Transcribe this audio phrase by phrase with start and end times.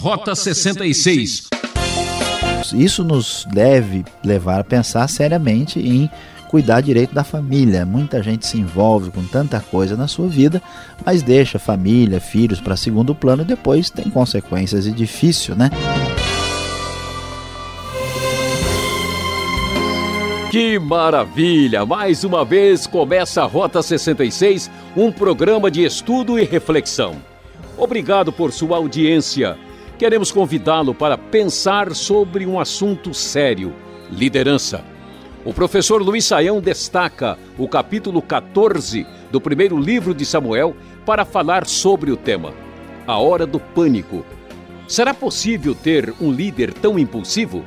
[0.00, 1.48] Rota 66.
[2.72, 6.10] Isso nos deve levar a pensar seriamente em
[6.48, 7.84] cuidar direito da família.
[7.84, 10.62] Muita gente se envolve com tanta coisa na sua vida,
[11.04, 15.70] mas deixa família, filhos para segundo plano e depois tem consequências e difícil, né?
[20.50, 21.84] Que maravilha!
[21.84, 27.16] Mais uma vez começa a Rota 66, um programa de estudo e reflexão.
[27.76, 29.58] Obrigado por sua audiência
[30.00, 33.74] queremos convidá-lo para pensar sobre um assunto sério:
[34.10, 34.82] liderança.
[35.44, 40.74] O professor Luiz Saião destaca o capítulo 14 do primeiro livro de Samuel
[41.04, 42.54] para falar sobre o tema:
[43.06, 44.24] a hora do pânico.
[44.88, 47.62] Será possível ter um líder tão impulsivo?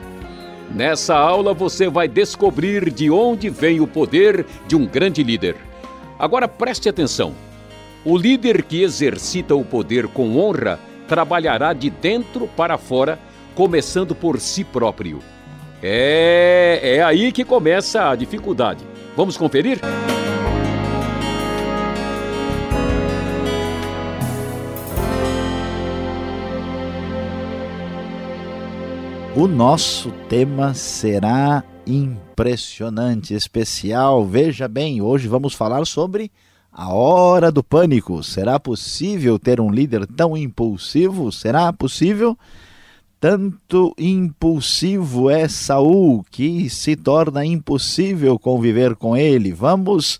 [0.73, 5.55] Nessa aula você vai descobrir de onde vem o poder de um grande líder.
[6.17, 7.35] Agora preste atenção.
[8.03, 10.79] O líder que exercita o poder com honra
[11.13, 13.19] trabalhará de dentro para fora,
[13.53, 15.19] começando por si próprio.
[15.79, 18.83] É, é aí que começa a dificuldade.
[19.15, 19.79] Vamos conferir?
[29.35, 34.25] O nosso tema será impressionante, especial.
[34.25, 36.31] Veja bem, hoje vamos falar sobre
[36.73, 38.23] a hora do pânico.
[38.23, 41.31] Será possível ter um líder tão impulsivo?
[41.31, 42.37] Será possível?
[43.19, 49.53] Tanto impulsivo é Saul que se torna impossível conviver com ele.
[49.53, 50.19] Vamos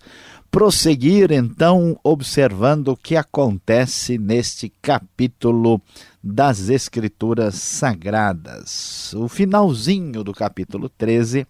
[0.50, 5.82] prosseguir então observando o que acontece neste capítulo
[6.24, 9.14] das Escrituras Sagradas.
[9.16, 11.46] O finalzinho do capítulo 13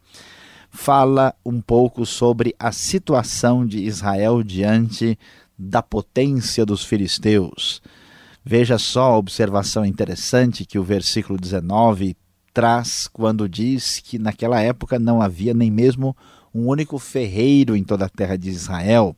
[0.74, 5.18] fala um pouco sobre a situação de Israel diante
[5.58, 7.80] da potência dos filisteus.
[8.44, 12.18] Veja só a observação interessante que o versículo 19
[12.52, 16.18] traz quando diz que naquela época não havia nem mesmo
[16.54, 19.16] um único ferreiro em toda a terra de Israel,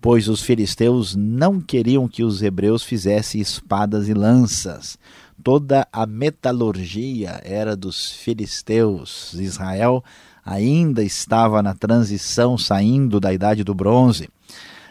[0.00, 4.98] pois os filisteus não queriam que os hebreus fizessem espadas e lanças.
[5.42, 9.32] Toda a metalurgia era dos filisteus.
[9.34, 10.04] Israel
[10.48, 14.30] ainda estava na transição saindo da idade do bronze.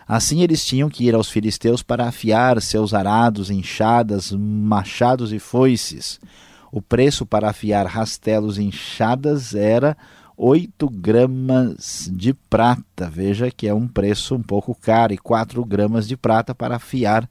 [0.08, 6.20] Assim eles tinham que ir aos filisteus para afiar seus arados, enxadas, machados e foices.
[6.72, 9.98] O preço para afiar rastelos e enxadas era
[10.38, 13.10] oito gramas de prata.
[13.10, 17.28] Veja que é um preço um pouco caro, e quatro gramas de prata para afiar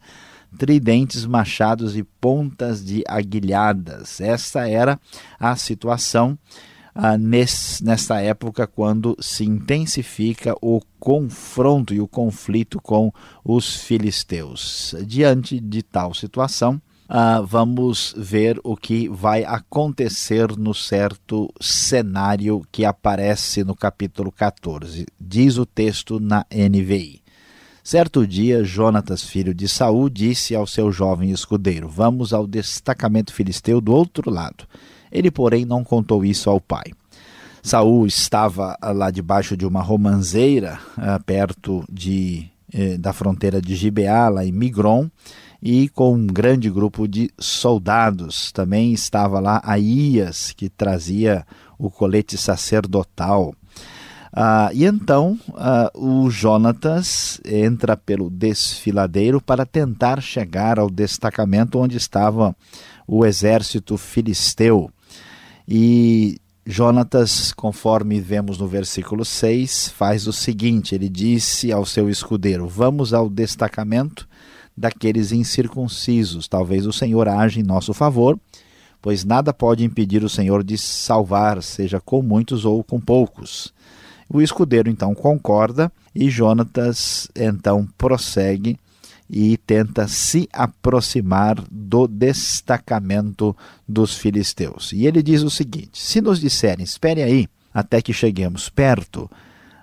[0.59, 4.21] tridentes, machados e pontas de aguilhadas.
[4.21, 4.99] Essa era
[5.39, 6.37] a situação
[6.97, 13.13] ah, nesse, nessa época quando se intensifica o confronto e o conflito com
[13.45, 14.95] os filisteus.
[15.07, 22.85] Diante de tal situação, ah, vamos ver o que vai acontecer no certo cenário que
[22.85, 25.07] aparece no capítulo 14.
[25.21, 27.23] Diz o texto na NVI.
[27.85, 33.81] Certo dia, Jonatas, filho de Saul, disse ao seu jovem escudeiro: Vamos ao destacamento filisteu
[33.81, 34.67] do outro lado.
[35.11, 36.93] Ele, porém, não contou isso ao pai.
[37.67, 43.75] Saul estava ah, lá debaixo de uma romanceira, uh, perto de, eh, da fronteira de
[43.75, 45.11] Gibeá, lá em Migron,
[45.61, 48.53] e com um grande grupo de soldados.
[48.53, 51.45] Também estava lá Aías, que trazia
[51.77, 53.53] o colete sacerdotal.
[54.33, 55.37] Uh, e então
[55.95, 62.55] o Jonatas entra pelo desfiladeiro para tentar chegar ao destacamento onde estava
[63.09, 64.89] o exército filisteu.
[65.69, 72.69] E Jonatas, conforme vemos no versículo 6, faz o seguinte: ele disse ao seu escudeiro:
[72.69, 74.29] Vamos ao destacamento
[74.77, 76.47] daqueles incircuncisos.
[76.47, 78.39] Talvez o Senhor age em nosso favor,
[79.01, 83.73] pois nada pode impedir o Senhor de salvar, seja com muitos ou com poucos.
[84.29, 88.79] O escudeiro então concorda e Jonatas então prossegue
[89.29, 93.57] e tenta se aproximar do destacamento
[93.87, 94.93] dos filisteus.
[94.93, 99.31] E ele diz o seguinte: se nos disserem, espere aí até que cheguemos perto,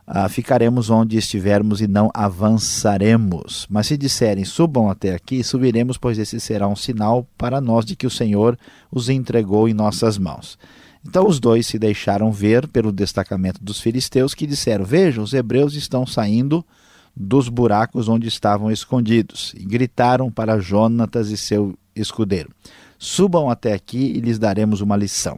[0.05, 3.67] ah, ficaremos onde estivermos e não avançaremos.
[3.69, 7.95] Mas se disserem, subam até aqui, subiremos, pois esse será um sinal para nós de
[7.95, 8.57] que o Senhor
[8.91, 10.57] os entregou em nossas mãos.
[11.05, 15.75] Então os dois se deixaram ver pelo destacamento dos filisteus, que disseram: Vejam, os hebreus
[15.75, 16.65] estão saindo
[17.15, 22.49] dos buracos onde estavam escondidos, e gritaram para Jonatas e seu escudeiro:
[22.97, 25.37] Subam até aqui e lhes daremos uma lição.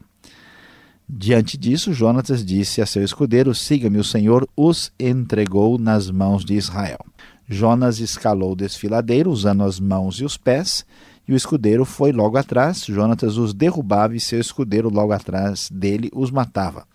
[1.08, 6.56] Diante disso, Jonatas disse a seu escudeiro: Siga-me, o Senhor os entregou nas mãos de
[6.56, 7.00] Israel.
[7.48, 10.84] Jonas escalou o desfiladeiro, usando as mãos e os pés,
[11.28, 12.86] e o escudeiro foi logo atrás.
[12.86, 16.88] Jonatas os derrubava e seu escudeiro logo atrás dele os matava.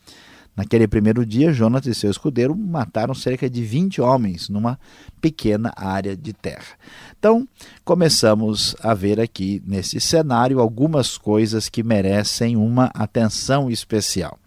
[0.60, 4.78] Naquele primeiro dia, Jonas e seu escudeiro mataram cerca de 20 homens numa
[5.18, 6.76] pequena área de terra.
[7.18, 7.48] Então,
[7.82, 14.38] começamos a ver aqui nesse cenário algumas coisas que merecem uma atenção especial.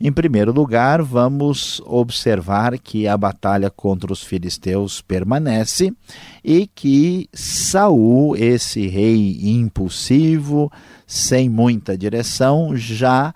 [0.00, 5.94] Em primeiro lugar, vamos observar que a batalha contra os filisteus permanece
[6.42, 10.68] e que Saul, esse rei impulsivo,
[11.06, 13.32] sem muita direção, já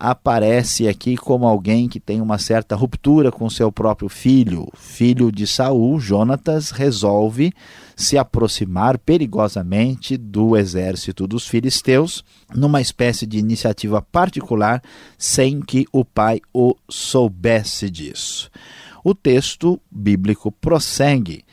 [0.00, 4.66] aparece aqui como alguém que tem uma certa ruptura com seu próprio filho.
[4.74, 7.52] Filho de Saul, Jonatas, resolve
[7.94, 12.24] se aproximar perigosamente do exército dos filisteus,
[12.54, 14.82] numa espécie de iniciativa particular,
[15.18, 18.50] sem que o pai o soubesse disso.
[19.04, 21.44] O texto bíblico prossegue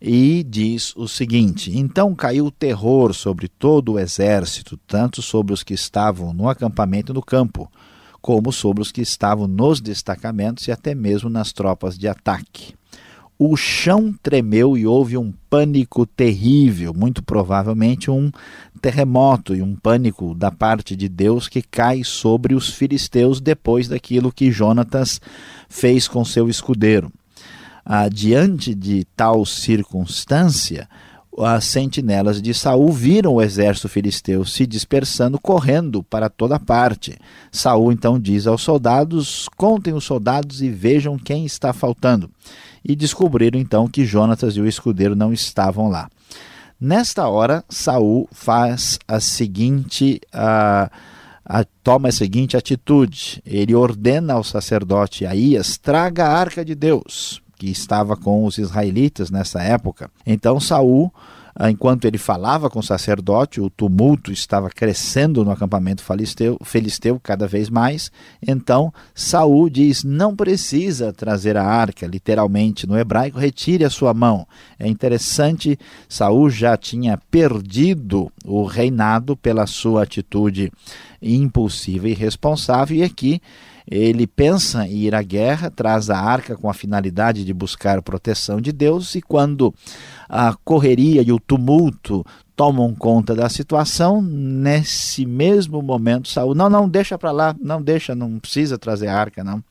[0.00, 5.74] e diz o seguinte: Então caiu terror sobre todo o exército, tanto sobre os que
[5.74, 7.70] estavam no acampamento no campo
[8.22, 12.74] como sobre os que estavam nos destacamentos e até mesmo nas tropas de ataque.
[13.36, 18.30] O chão tremeu e houve um pânico terrível, muito provavelmente um
[18.80, 24.32] terremoto e um pânico da parte de Deus que cai sobre os filisteus depois daquilo
[24.32, 25.20] que Jonatas
[25.68, 27.10] fez com seu escudeiro.
[27.84, 30.88] Ah, diante de tal circunstância,
[31.38, 37.18] as sentinelas de Saul viram o exército filisteu se dispersando, correndo para toda parte.
[37.50, 42.30] Saul então diz aos soldados: Contem os soldados e vejam quem está faltando.
[42.84, 46.10] E descobriram então que Jonatas e o escudeiro não estavam lá.
[46.80, 50.90] Nesta hora, Saul faz a seguinte a,
[51.82, 53.40] toma a seguinte atitude.
[53.46, 59.30] Ele ordena ao sacerdote Aías: traga a arca de Deus que estava com os israelitas
[59.30, 60.10] nessa época.
[60.26, 61.12] Então Saul
[61.54, 67.20] ah, enquanto ele falava com o sacerdote, o tumulto estava crescendo no acampamento filisteu, filisteu
[67.22, 68.10] cada vez mais.
[68.44, 74.44] Então Saul diz: não precisa trazer a arca, literalmente no hebraico, retire a sua mão.
[74.76, 75.78] É interessante,
[76.08, 80.72] Saul já tinha perdido o reinado pela sua atitude
[81.20, 83.40] impulsiva e irresponsável, e aqui
[83.86, 88.60] ele pensa em ir à guerra, traz a arca com a finalidade de buscar proteção
[88.60, 89.74] de Deus, e quando
[90.28, 92.24] a correria e o tumulto
[92.54, 98.14] tomam conta da situação, nesse mesmo momento, Saul, não, não, deixa para lá, não deixa,
[98.14, 99.62] não precisa trazer a arca, não.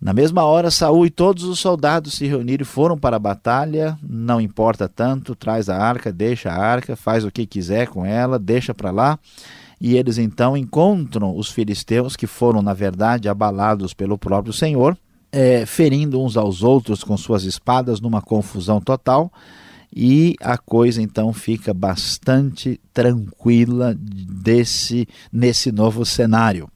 [0.00, 3.98] Na mesma hora, Saul e todos os soldados se reuniram e foram para a batalha.
[4.02, 8.38] Não importa tanto, traz a arca, deixa a arca, faz o que quiser com ela,
[8.38, 9.18] deixa para lá
[9.80, 14.96] e eles então encontram os filisteus que foram, na verdade, abalados pelo próprio Senhor,
[15.30, 19.30] é, ferindo uns aos outros com suas espadas numa confusão total.
[19.94, 26.68] E a coisa então fica bastante tranquila desse nesse novo cenário.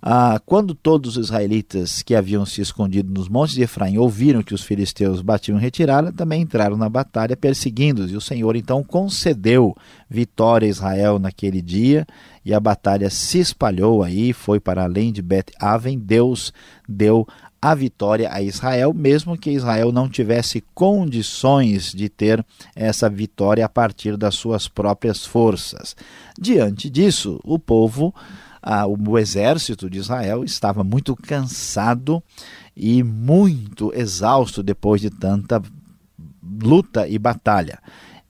[0.00, 4.54] Ah, quando todos os israelitas que haviam se escondido nos montes de Efraim ouviram que
[4.54, 8.10] os filisteus batiam retirada, também entraram na batalha perseguindo-os.
[8.12, 9.74] E o Senhor então concedeu
[10.08, 12.06] vitória a Israel naquele dia,
[12.44, 15.98] e a batalha se espalhou aí, foi para além de Bet-Aven.
[15.98, 16.52] Deus
[16.88, 17.26] deu
[17.60, 23.68] a vitória a Israel, mesmo que Israel não tivesse condições de ter essa vitória a
[23.68, 25.96] partir das suas próprias forças.
[26.40, 28.14] Diante disso, o povo
[28.62, 32.22] ah, o exército de Israel estava muito cansado
[32.76, 35.62] e muito exausto depois de tanta
[36.62, 37.78] luta e batalha.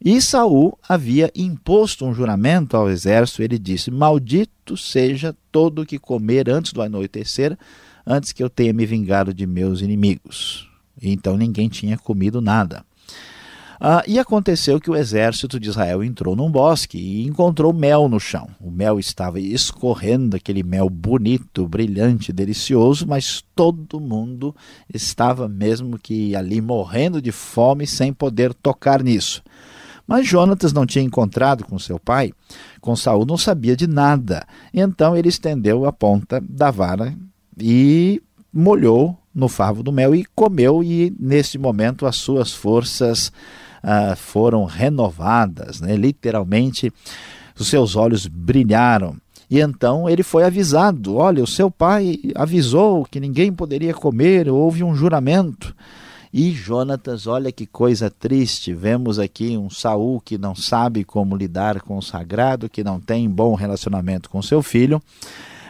[0.05, 6.49] E Saul havia imposto um juramento ao exército, ele disse: Maldito seja todo que comer
[6.49, 7.59] antes do anoitecer,
[8.07, 10.69] antes que eu tenha me vingado de meus inimigos.
[11.03, 12.85] Então ninguém tinha comido nada.
[13.81, 18.19] Ah, e aconteceu que o exército de Israel entrou num bosque e encontrou mel no
[18.19, 18.49] chão.
[18.61, 24.55] O mel estava escorrendo, aquele mel bonito, brilhante, delicioso, mas todo mundo
[24.93, 29.43] estava mesmo que ali morrendo de fome sem poder tocar nisso.
[30.09, 32.33] Mas Jonatas não tinha encontrado com seu pai,
[32.81, 34.45] com Saul não sabia de nada.
[34.75, 37.15] Então ele estendeu a ponta da vara
[37.61, 38.21] e
[38.53, 43.31] molhou no favo do mel e comeu, e neste momento as suas forças
[43.83, 45.97] ah, foram renovadas, né?
[45.97, 46.93] literalmente
[47.59, 49.17] os seus olhos brilharam.
[49.51, 54.85] E então ele foi avisado: olha, o seu pai avisou que ninguém poderia comer, houve
[54.85, 55.75] um juramento.
[56.31, 61.81] E Jonatas, olha que coisa triste, vemos aqui um Saul que não sabe como lidar
[61.81, 65.03] com o sagrado, que não tem bom relacionamento com seu filho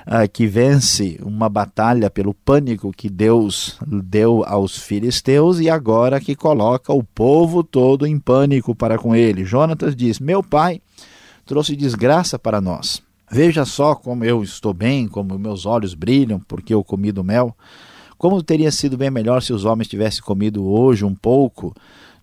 [0.09, 6.35] uh, que vence uma batalha pelo pânico que Deus deu aos filisteus e agora que
[6.35, 9.45] coloca o povo todo em pânico para com ele.
[9.45, 10.81] Jonatas diz: Meu pai
[11.45, 13.03] trouxe desgraça para nós.
[13.31, 17.55] Veja só como eu estou bem, como meus olhos brilham, porque eu comi do mel.
[18.17, 21.75] Como teria sido bem melhor se os homens tivessem comido hoje um pouco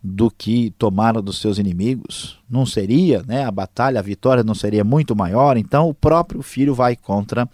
[0.05, 2.38] do que tomaram dos seus inimigos?
[2.50, 3.43] Não seria, né?
[3.43, 5.57] A batalha, a vitória não seria muito maior?
[5.57, 7.50] Então o próprio filho vai contra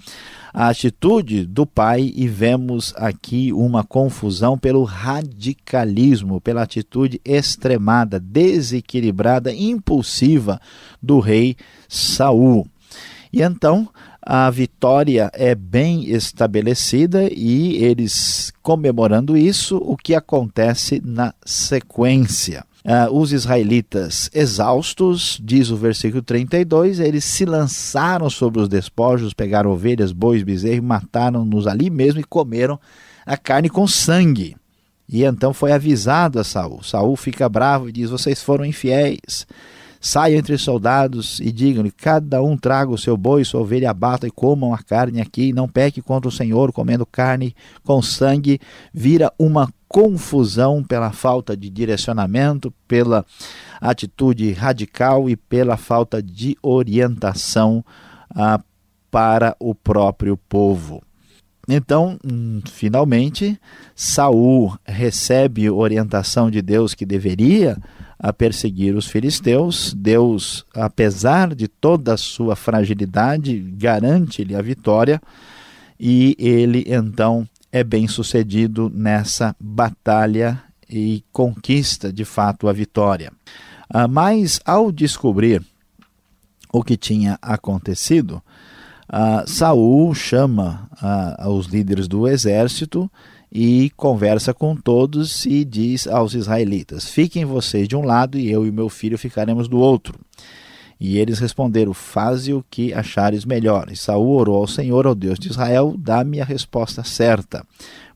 [0.53, 9.53] a atitude do pai e vemos aqui uma confusão pelo radicalismo, pela atitude extremada, desequilibrada,
[9.53, 10.60] impulsiva
[11.01, 11.55] do rei
[11.88, 12.67] Saul.
[13.31, 13.88] E então
[14.22, 22.65] a vitória é bem estabelecida e eles comemorando isso, o que acontece na sequência?
[22.84, 29.70] Uh, os israelitas exaustos, diz o versículo 32, eles se lançaram sobre os despojos, pegaram
[29.70, 32.80] ovelhas, bois, bezerros, mataram-nos ali mesmo e comeram
[33.24, 34.56] a carne com sangue.
[35.08, 36.82] E então foi avisado a Saul.
[36.82, 39.46] Saul fica bravo e diz: Vocês foram infiéis.
[40.03, 44.25] Saiam entre os soldados e digam-lhe: cada um traga o seu boi, sua ovelha, abata
[44.25, 45.53] e comam a carne aqui.
[45.53, 48.60] Não peque contra o Senhor, comendo carne com sangue.
[48.91, 53.24] Vira uma confusão pela falta de direcionamento, pela
[53.79, 57.86] atitude radical e pela falta de orientação
[58.36, 58.60] ah,
[59.12, 61.03] para o próprio povo.
[61.70, 63.60] Então, hum, finalmente,
[63.96, 67.77] Saul recebe orientação de Deus que deveria
[68.22, 69.96] a perseguir os filisteus.
[69.98, 75.20] Deus, apesar de toda a sua fragilidade, garante-lhe a vitória
[76.00, 83.32] e ele então é bem sucedido nessa batalha e conquista de fato a vitória.
[83.90, 85.66] Ah, mas ao descobrir
[86.72, 88.42] o que tinha acontecido,
[89.10, 93.10] ah, Saul chama ah, os líderes do exército
[93.51, 98.65] e conversa com todos e diz aos israelitas: Fiquem vocês de um lado e eu
[98.65, 100.17] e meu filho ficaremos do outro.
[101.00, 103.91] E eles responderam: Faze o que achares melhor.
[103.91, 107.65] E Saul orou ao Senhor, ao Deus de Israel, dá-me a resposta certa,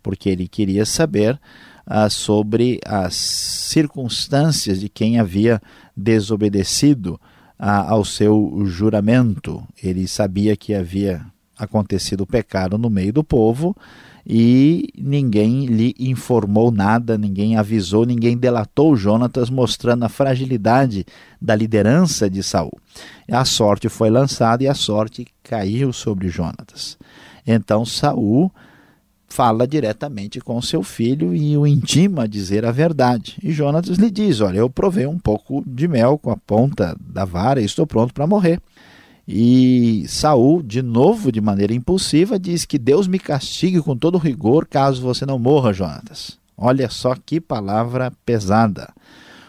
[0.02, 1.40] porque ele queria saber
[1.86, 5.62] ah, sobre as circunstâncias de quem havia
[5.98, 7.20] desobedecido
[7.60, 9.62] ah, ao seu juramento.
[9.84, 11.26] Ele sabia que havia
[11.58, 13.76] acontecido o pecado no meio do povo
[14.26, 21.06] e ninguém lhe informou nada, ninguém avisou, ninguém delatou Jonatas, mostrando a fragilidade
[21.40, 22.72] da liderança de Saul.
[23.30, 26.98] A sorte foi lançada e a sorte caiu sobre Jonatas.
[27.46, 28.52] Então Saul
[29.28, 33.38] fala diretamente com seu filho e o intima a dizer a verdade.
[33.44, 37.26] E Jonatas lhe diz: Olha, eu provei um pouco de mel com a ponta da
[37.26, 38.60] vara e estou pronto para morrer.
[39.28, 44.68] E Saul, de novo, de maneira impulsiva, diz que Deus me castigue com todo rigor
[44.68, 46.38] caso você não morra, Jonatas.
[46.56, 48.94] Olha só que palavra pesada.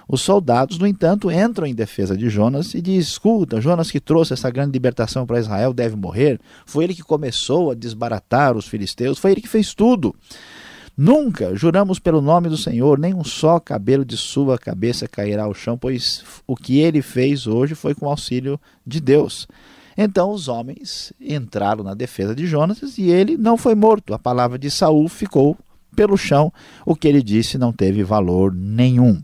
[0.09, 4.33] Os soldados, no entanto, entram em defesa de Jonas e dizem: Escuta, Jonas que trouxe
[4.33, 6.40] essa grande libertação para Israel deve morrer.
[6.64, 10.14] Foi ele que começou a desbaratar os filisteus, foi ele que fez tudo.
[10.96, 15.52] Nunca juramos pelo nome do Senhor, nem um só cabelo de sua cabeça cairá ao
[15.52, 19.46] chão, pois o que ele fez hoje foi com auxílio de Deus.
[19.94, 24.14] Então os homens entraram na defesa de Jonas e ele não foi morto.
[24.14, 25.54] A palavra de Saul ficou
[25.94, 26.50] pelo chão.
[26.86, 29.20] O que ele disse não teve valor nenhum.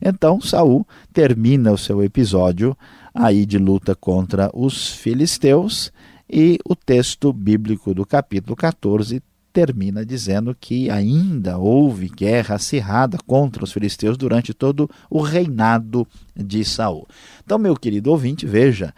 [0.00, 2.74] Então Saul termina o seu episódio
[3.14, 5.92] aí de luta contra os filisteus
[6.30, 9.22] e o texto bíblico do capítulo 14
[9.52, 16.64] termina dizendo que ainda houve guerra acirrada contra os filisteus durante todo o reinado de
[16.64, 17.06] Saul.
[17.44, 18.94] Então, meu querido ouvinte, veja,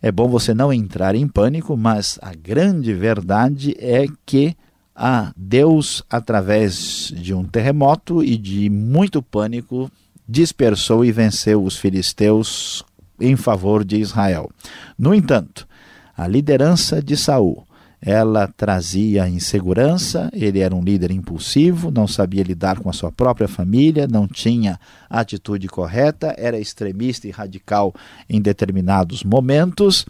[0.00, 4.56] é bom você não entrar em pânico, mas a grande verdade é que
[4.94, 9.90] a Deus, através de um terremoto e de muito pânico,
[10.28, 12.84] dispersou e venceu os filisteus
[13.20, 14.50] em favor de Israel.
[14.98, 15.68] No entanto,
[16.16, 17.67] a liderança de Saul
[18.00, 23.48] ela trazia insegurança, ele era um líder impulsivo, não sabia lidar com a sua própria
[23.48, 24.78] família, não tinha
[25.10, 27.92] atitude correta, era extremista e radical
[28.28, 30.06] em determinados momentos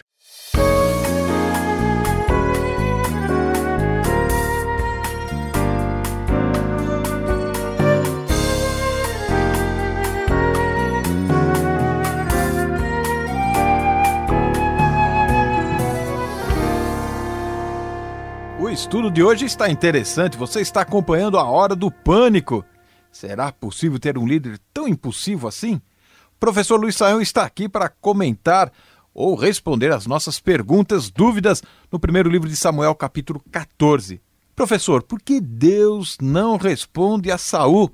[18.80, 20.38] Estudo de hoje está interessante.
[20.38, 22.64] Você está acompanhando a hora do pânico.
[23.12, 25.74] Será possível ter um líder tão impulsivo assim?
[25.74, 28.72] O professor Luiz Saião está aqui para comentar
[29.12, 34.18] ou responder as nossas perguntas, dúvidas no primeiro livro de Samuel, capítulo 14.
[34.56, 37.92] Professor, por que Deus não responde a Saul?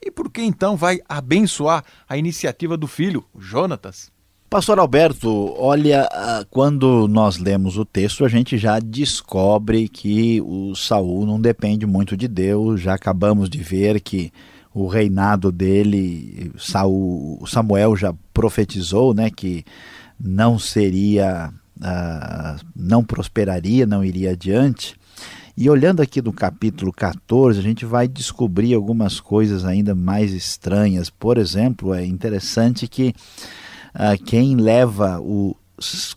[0.00, 4.12] E por que então vai abençoar a iniciativa do filho, Jonatas?
[4.50, 10.74] Pastor Alberto, olha, ah, quando nós lemos o texto, a gente já descobre que o
[10.74, 12.80] Saul não depende muito de Deus.
[12.80, 14.32] Já acabamos de ver que
[14.74, 19.64] o reinado dele, Saul, Samuel já profetizou, né, que
[20.18, 24.96] não seria, uh, não prosperaria, não iria adiante.
[25.56, 31.08] E olhando aqui no capítulo 14, a gente vai descobrir algumas coisas ainda mais estranhas.
[31.08, 33.14] Por exemplo, é interessante que
[33.94, 35.56] uh, quem leva o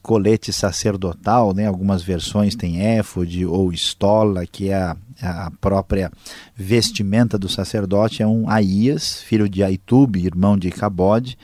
[0.01, 1.67] colete sacerdotal, né?
[1.67, 6.11] algumas versões têm éfode ou estola, que é a, a, própria
[6.55, 11.37] vestimenta do sacerdote, é um Aías, filho de Aitube, irmão de Cabode,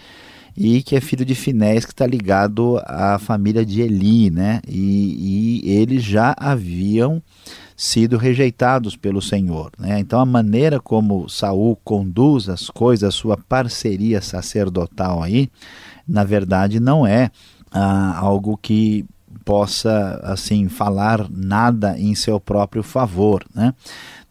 [0.56, 4.60] e que é filho de Finés, que está ligado à família de Eli, né?
[4.68, 7.24] e, e eles já haviam
[7.78, 9.72] sido rejeitados pelo Senhor.
[9.80, 9.98] Né?
[10.00, 15.50] Então a maneira como Saul conduz as coisas, a sua parceria sacerdotal aí,
[16.10, 17.32] na verdade não é
[17.72, 19.06] ah, algo que
[19.46, 23.74] possa assim falar nada em seu próprio favor, né?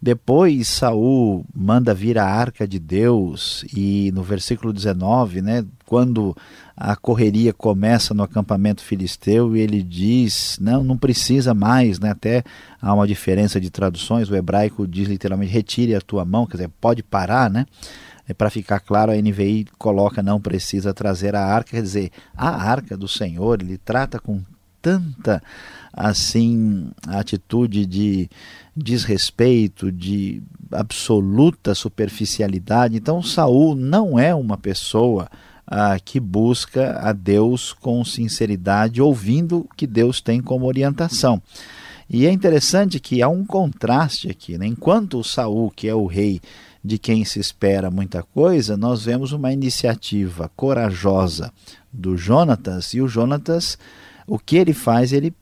[0.00, 6.36] Depois Saul manda vir a arca de Deus e no versículo 19, né, quando
[6.76, 12.44] a correria começa no acampamento filisteu e ele diz, não, não precisa mais, né, até
[12.80, 16.70] há uma diferença de traduções, o hebraico diz literalmente retire a tua mão, quer dizer,
[16.80, 17.66] pode parar, né?
[18.28, 22.50] É, para ficar claro, a NVI coloca não precisa trazer a arca, quer dizer, a
[22.50, 24.42] arca do Senhor, ele trata com
[24.82, 25.42] tanta
[25.92, 28.28] assim atitude de
[28.76, 32.96] desrespeito, de absoluta superficialidade.
[32.96, 35.28] Então Saul não é uma pessoa
[35.66, 41.42] ah, que busca a Deus com sinceridade, ouvindo o que Deus tem como orientação.
[42.08, 44.56] E é interessante que há um contraste aqui.
[44.56, 44.66] Né?
[44.66, 46.40] Enquanto Saul, que é o rei
[46.88, 51.52] de quem se espera muita coisa, nós vemos uma iniciativa corajosa
[51.92, 53.76] do Jonatas, e o Jonatas,
[54.26, 55.34] o que ele faz, ele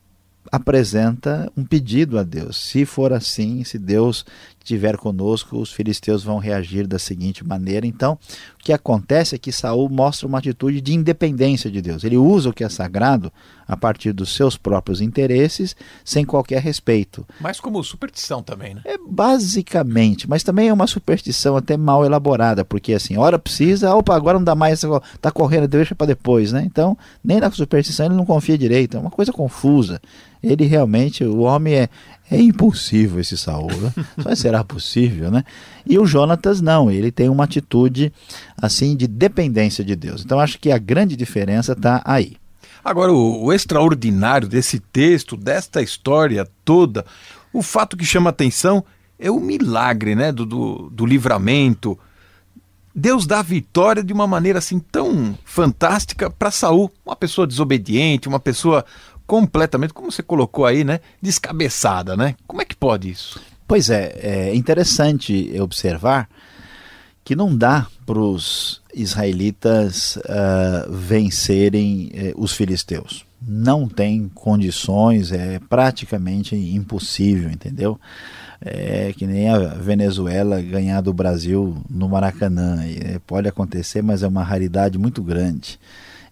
[0.50, 2.56] apresenta um pedido a Deus.
[2.56, 4.26] Se for assim, se Deus
[4.66, 7.86] estiver conosco, os filisteus vão reagir da seguinte maneira.
[7.86, 8.18] Então,
[8.60, 12.02] o que acontece é que Saul mostra uma atitude de independência de Deus.
[12.02, 13.32] Ele usa o que é sagrado
[13.66, 15.74] a partir dos seus próprios interesses,
[16.04, 17.26] sem qualquer respeito.
[17.40, 18.82] Mas como superstição também, né?
[18.84, 24.14] É basicamente, mas também é uma superstição até mal elaborada, porque assim, hora precisa, opa,
[24.14, 24.82] agora não dá mais,
[25.20, 26.62] tá correndo, deixa para depois, né?
[26.64, 30.00] Então, nem na superstição ele não confia direito, é uma coisa confusa.
[30.42, 31.88] Ele realmente, o homem é,
[32.30, 33.92] é impulsivo esse Saul, né?
[34.18, 35.44] Só será possível, né?
[35.86, 38.12] E o Jonatas não, ele tem uma atitude
[38.60, 40.24] assim de dependência de Deus.
[40.24, 42.36] Então acho que a grande diferença está aí.
[42.84, 47.04] Agora, o, o, extraordinário desse texto, desta história toda,
[47.52, 48.84] o fato que chama atenção
[49.18, 51.98] é o milagre né, do, do, do livramento.
[52.94, 58.28] Deus dá a vitória de uma maneira assim tão fantástica para Saul, uma pessoa desobediente,
[58.28, 58.84] uma pessoa
[59.26, 62.34] completamente, como você colocou aí, né, descabeçada, né?
[62.46, 63.40] Como é que pode isso?
[63.66, 66.28] Pois é, é interessante observar
[67.24, 73.26] que não dá para os israelitas uh, vencerem uh, os filisteus.
[73.42, 77.98] não tem condições, é praticamente impossível, entendeu?
[78.60, 82.82] É que nem a Venezuela ganhar do Brasil no Maracanã.
[82.84, 85.78] É, pode acontecer, mas é uma raridade muito grande.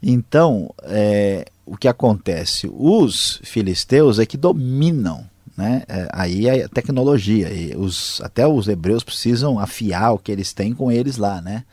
[0.07, 2.71] Então, é, o que acontece?
[2.73, 5.25] Os filisteus é que dominam
[5.57, 5.83] né?
[5.89, 7.53] É, aí é tecnologia.
[7.53, 11.65] E os, até os hebreus precisam afiar o que eles têm com eles lá, né?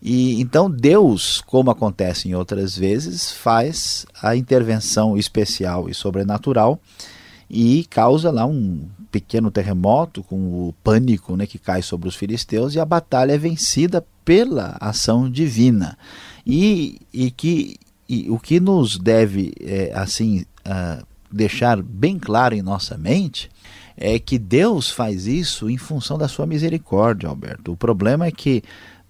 [0.00, 6.78] E então Deus, como acontece em outras vezes, faz a intervenção especial e sobrenatural
[7.48, 12.74] e causa lá um pequeno terremoto com o pânico né, que cai sobre os filisteus
[12.74, 15.96] e a batalha é vencida pela ação divina.
[16.46, 17.76] E, e que
[18.08, 23.50] e o que nos deve é, assim uh, deixar bem claro em nossa mente
[23.96, 27.72] é que Deus faz isso em função da sua misericórdia, Alberto.
[27.72, 28.62] O problema é que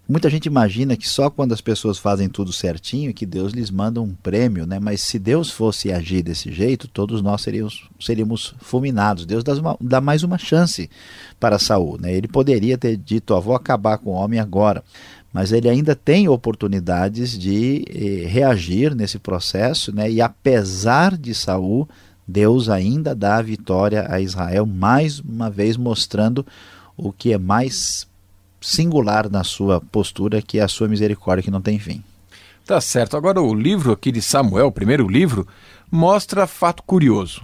[0.08, 4.00] Muita gente imagina que só quando as pessoas fazem tudo certinho que Deus lhes manda
[4.00, 4.78] um prêmio, né?
[4.78, 9.26] Mas se Deus fosse agir desse jeito, todos nós seríamos, seríamos fulminados.
[9.26, 10.88] Deus dá, uma, dá mais uma chance
[11.40, 12.14] para Saul, né?
[12.14, 14.84] Ele poderia ter dito, ó, vou acabar com o homem agora,
[15.32, 20.10] mas ele ainda tem oportunidades de eh, reagir nesse processo, né?
[20.10, 21.88] E apesar de Saul,
[22.26, 26.44] Deus ainda dá a vitória a Israel, mais uma vez mostrando
[26.96, 28.06] o que é mais
[28.60, 32.02] singular na sua postura, que é a sua misericórdia que não tem fim.
[32.64, 33.16] Tá certo.
[33.16, 35.46] Agora o livro aqui de Samuel, o primeiro livro,
[35.90, 37.42] mostra fato curioso.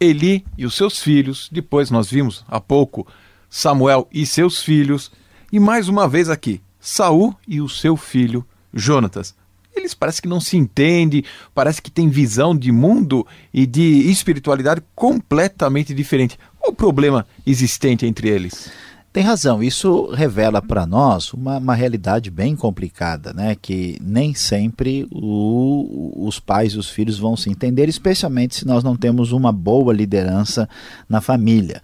[0.00, 3.06] Eli e os seus filhos, depois nós vimos há pouco
[3.48, 5.10] Samuel e seus filhos,
[5.52, 9.34] e mais uma vez aqui, Saul e o seu filho Jonatas.
[9.74, 14.80] Eles parecem que não se entendem, parece que têm visão de mundo e de espiritualidade
[14.94, 16.38] completamente diferente.
[16.60, 18.70] Qual o problema existente entre eles?
[19.12, 23.56] Tem razão, isso revela para nós uma, uma, realidade bem complicada, né?
[23.60, 28.84] que nem sempre o, os pais e os filhos vão se entender, especialmente se nós
[28.84, 30.68] não temos uma boa liderança
[31.08, 31.82] na família.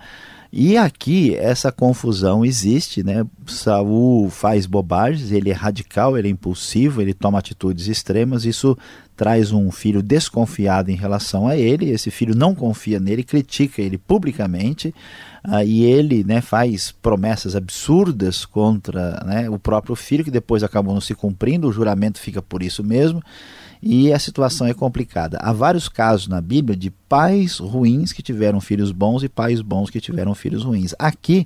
[0.54, 3.24] E aqui essa confusão existe, né?
[3.46, 8.76] Saul faz bobagens, ele é radical, ele é impulsivo, ele toma atitudes extremas, isso
[9.16, 13.96] traz um filho desconfiado em relação a ele, esse filho não confia nele, critica ele
[13.96, 14.94] publicamente,
[15.42, 20.92] uh, e ele né, faz promessas absurdas contra né, o próprio filho, que depois acabam
[20.92, 23.22] não se cumprindo, o juramento fica por isso mesmo
[23.82, 25.38] e a situação é complicada.
[25.40, 29.90] Há vários casos na Bíblia de pais ruins que tiveram filhos bons e pais bons
[29.90, 30.94] que tiveram filhos ruins.
[30.98, 31.44] Aqui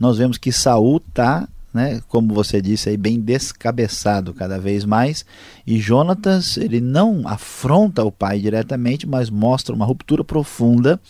[0.00, 5.26] nós vemos que Saul está né, como você disse aí, bem descabeçado cada vez mais.
[5.66, 11.00] E Jonatas, ele não afronta o pai diretamente, mas mostra uma ruptura profunda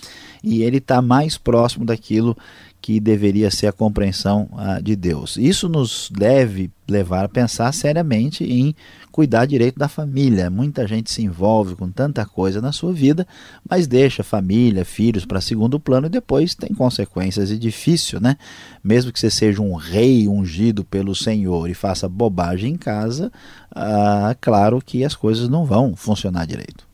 [0.42, 2.34] e ele está mais próximo daquilo
[2.80, 5.36] que deveria ser a compreensão uh, de Deus.
[5.36, 8.74] Isso nos deve levar a pensar seriamente em
[9.14, 10.50] cuidar direito da família.
[10.50, 13.24] Muita gente se envolve com tanta coisa na sua vida,
[13.70, 17.52] mas deixa família, filhos para segundo plano e depois tem consequências.
[17.52, 18.36] É difícil, né?
[18.82, 23.30] Mesmo que você seja um rei ungido pelo Senhor e faça bobagem em casa,
[23.70, 26.84] uh, claro que as coisas não vão funcionar direito.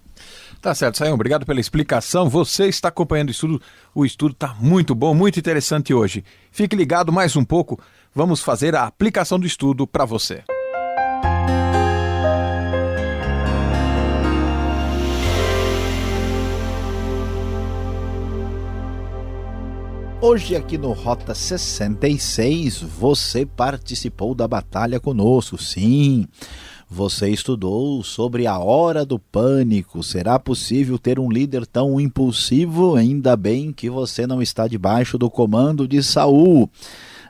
[0.61, 2.28] Tá certo, Sayão, obrigado pela explicação.
[2.28, 3.62] Você está acompanhando o estudo.
[3.94, 6.22] O estudo está muito bom, muito interessante hoje.
[6.52, 7.80] Fique ligado mais um pouco.
[8.14, 10.44] Vamos fazer a aplicação do estudo para você.
[20.22, 26.28] Hoje aqui no Rota 66, você participou da batalha conosco, sim.
[26.90, 30.02] Você estudou sobre a hora do pânico.
[30.02, 32.96] Será possível ter um líder tão impulsivo?
[32.96, 36.68] Ainda bem que você não está debaixo do comando de Saul.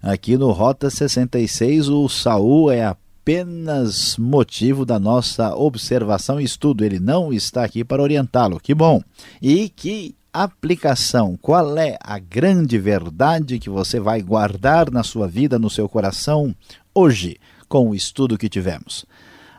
[0.02, 6.84] Aqui no Rota 66, o Saul é apenas motivo da nossa observação e estudo.
[6.84, 8.58] Ele não está aqui para orientá-lo.
[8.58, 9.00] Que bom!
[9.40, 11.38] E que aplicação.
[11.40, 16.54] Qual é a grande verdade que você vai guardar na sua vida, no seu coração,
[16.94, 17.36] hoje,
[17.68, 19.04] com o estudo que tivemos?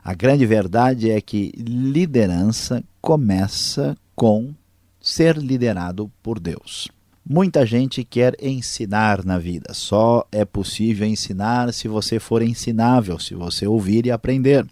[0.04, 4.54] A grande verdade é que liderança começa com
[5.00, 6.88] ser liderado por Deus.
[7.28, 13.36] Muita gente quer ensinar na vida, só é possível ensinar se você for ensinável, se
[13.36, 14.66] você ouvir e aprender.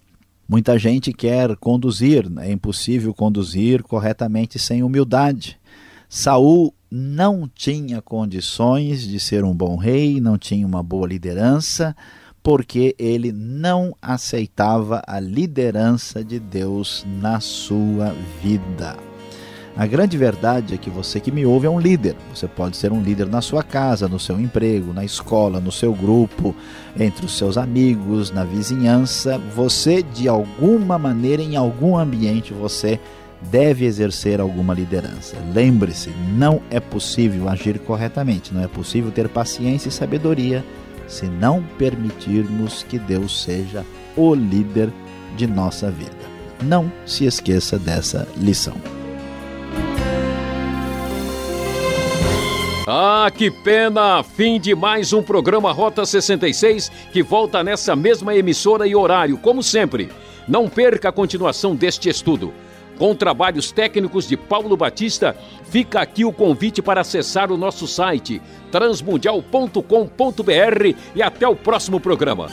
[0.48, 5.59] Muita gente quer conduzir, é impossível conduzir corretamente sem humildade.
[6.12, 11.96] Saul não tinha condições de ser um bom rei, não tinha uma boa liderança,
[12.42, 18.98] porque ele não aceitava a liderança de Deus na sua vida.
[19.78, 22.16] A grande verdade é que você que me ouve é um líder.
[22.34, 25.94] Você pode ser um líder na sua casa, no seu emprego, na escola, no seu
[25.94, 26.56] grupo,
[27.00, 29.38] entre os seus amigos, na vizinhança.
[29.56, 33.00] Você, de alguma maneira, em algum ambiente, você
[33.42, 35.38] deve exercer alguma liderança.
[35.54, 40.64] Lembre-se, não é possível agir corretamente, não é possível ter paciência e sabedoria
[41.08, 44.92] se não permitirmos que Deus seja o líder
[45.36, 46.12] de nossa vida.
[46.62, 48.76] Não se esqueça dessa lição.
[52.92, 54.24] Ah, que pena!
[54.24, 59.62] Fim de mais um programa Rota 66 que volta nessa mesma emissora e horário, como
[59.62, 60.10] sempre.
[60.48, 62.52] Não perca a continuação deste estudo.
[63.00, 65.34] Com trabalhos técnicos de Paulo Batista,
[65.64, 72.48] fica aqui o convite para acessar o nosso site transmundial.com.br e até o próximo programa.